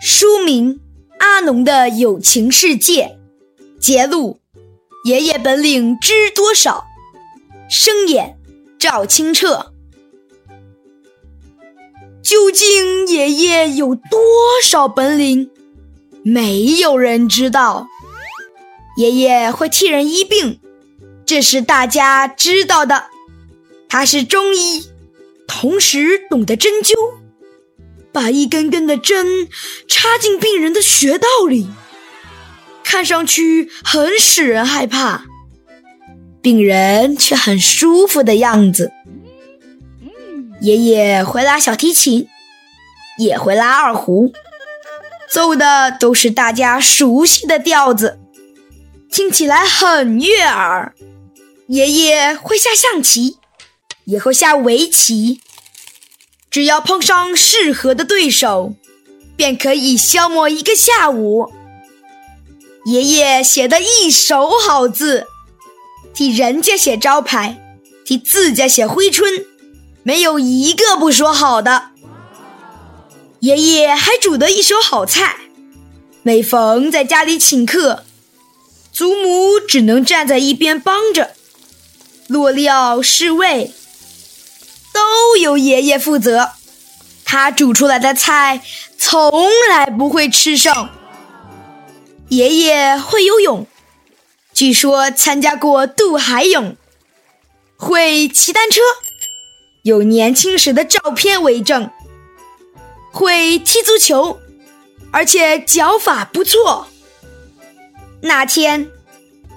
[0.00, 0.74] 书名
[1.18, 3.18] 《阿农的友情世界》，
[3.80, 4.38] 节录：
[5.04, 6.84] 爷爷本领知多少？
[7.68, 8.38] 声演：
[8.78, 9.72] 赵清澈。
[12.22, 14.20] 究竟爷爷有多
[14.64, 15.50] 少本领？
[16.22, 17.88] 没有人知道。
[18.96, 20.60] 爷爷会替人医病，
[21.24, 23.06] 这是大家知道的。
[23.88, 24.84] 他是中医，
[25.46, 26.94] 同时懂得针灸，
[28.18, 29.48] 把一根根的针
[29.86, 31.68] 插进病人的穴道里，
[32.82, 35.26] 看上去很使人害怕，
[36.42, 38.90] 病人却很舒服的样子。
[40.60, 42.26] 爷爷会拉小提琴，
[43.18, 44.32] 也会拉二胡，
[45.30, 48.18] 奏的都是大家熟悉的调子，
[49.12, 50.92] 听起来很悦耳。
[51.68, 53.36] 爷爷会下象棋，
[54.06, 55.40] 也会下围棋，
[56.50, 58.74] 只要碰上适合的对手，
[59.36, 61.52] 便可以消磨一个下午。
[62.86, 65.26] 爷爷写的一手好字，
[66.14, 67.58] 替人家写招牌，
[68.04, 69.44] 替自家写挥春。
[70.02, 71.90] 没有一个不说好的。
[73.40, 75.36] 爷爷还煮得一手好菜，
[76.22, 78.04] 每逢在家里请客，
[78.90, 81.32] 祖母只能站在一边帮着，
[82.26, 83.72] 落料侍卫
[85.08, 86.50] 都由爷爷负责。
[87.24, 88.62] 他煮出来的菜
[88.98, 90.88] 从来不会吃剩。
[92.28, 93.66] 爷爷会游泳，
[94.52, 96.76] 据说参加过渡海泳，
[97.76, 98.80] 会骑单车。
[99.82, 101.90] 有年轻时的照片为证，
[103.10, 104.38] 会踢足球，
[105.10, 106.88] 而且脚法不错。
[108.22, 108.90] 那天，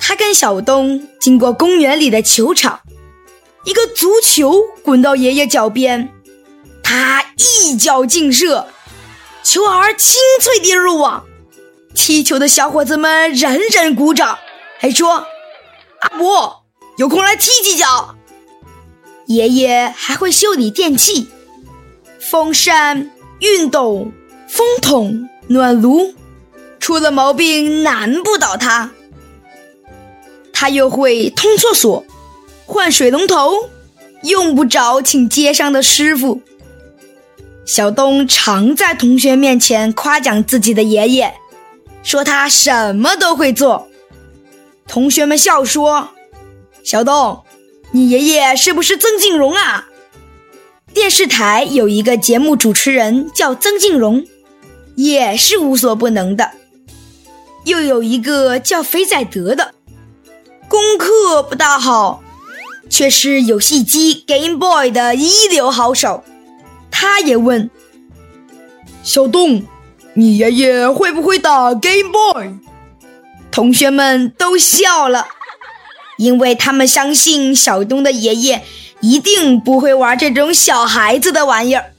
[0.00, 2.80] 他跟小东经过公园里的球场，
[3.66, 6.08] 一个足球滚到爷爷脚边，
[6.84, 8.68] 他一脚劲射，
[9.42, 11.24] 球儿清脆地入网。
[11.92, 14.38] 踢球的小伙子们人人鼓掌，
[14.78, 15.26] 还说
[16.00, 16.62] ：“阿伯，
[16.96, 18.14] 有空来踢几脚。”
[19.26, 21.26] 爷爷还会修理电器，
[22.20, 23.10] 风扇、
[23.40, 24.12] 熨斗、
[24.46, 26.14] 风筒、暖炉，
[26.78, 28.92] 出了毛病难不倒他。
[30.52, 32.04] 他又会通厕所、
[32.66, 33.70] 换水龙头，
[34.22, 36.42] 用不着请街上的师傅。
[37.64, 41.32] 小东常在同学面前夸奖自己的爷爷，
[42.02, 43.88] 说他什么都会做。
[44.86, 46.10] 同学们笑说
[46.84, 47.42] ：“小东。”
[47.92, 49.86] 你爷爷是不是曾静荣啊？
[50.92, 54.26] 电视台有一个节目主持人叫曾静荣，
[54.96, 56.50] 也是无所不能的。
[57.64, 59.72] 又有一个叫肥仔德的，
[60.68, 62.22] 功课不大好，
[62.88, 66.24] 却是游戏机 Game Boy 的一流好手。
[66.90, 67.70] 他也问
[69.02, 69.64] 小东
[70.14, 72.54] ：“你爷爷会不会打 Game Boy？”
[73.50, 75.28] 同学们都笑了。
[76.18, 78.62] 因为他们相信小东的爷爷
[79.00, 81.92] 一定不会玩这种小孩子的玩意儿。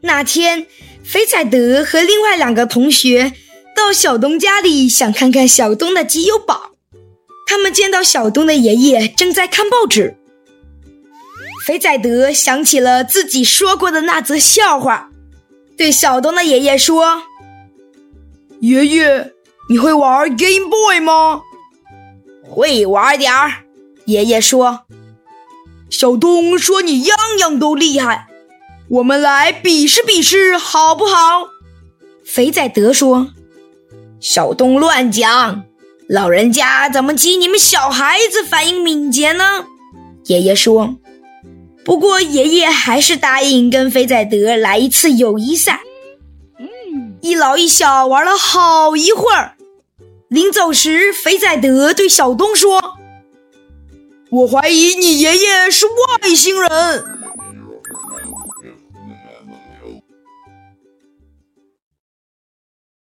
[0.00, 0.66] 那天，
[1.04, 3.34] 肥仔德和另外两个同学
[3.76, 6.72] 到小东家里，想看看小东的集邮宝。
[7.74, 10.16] 见到小东的爷爷正在看报纸。
[11.66, 15.10] 肥仔德想起了自己说过的那则笑话，
[15.76, 17.22] 对小东的爷爷说
[18.60, 19.32] ：“爷爷，
[19.68, 21.42] 你会玩 Game Boy 吗？”
[22.46, 23.64] 会玩点儿，
[24.04, 24.82] 爷爷说。
[25.90, 28.26] 小东说：“你样样都厉害，
[28.88, 31.48] 我们来比试比试，好不好？”
[32.24, 33.28] 肥仔德说
[34.20, 35.64] ：“小东乱讲，
[36.08, 39.66] 老人家怎么及你们小孩子反应敏捷呢？”
[40.26, 40.96] 爷爷说。
[41.84, 45.80] 不过爷爷还是答应跟肥仔德来一次友谊赛。
[47.20, 49.52] 一老一小玩了好一会儿。
[50.28, 52.96] 临走时，肥仔德对小东说
[54.32, 57.04] ：“我怀疑你爷爷是外星人。”